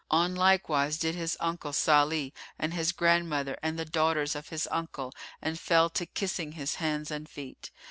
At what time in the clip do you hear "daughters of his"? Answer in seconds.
3.85-4.67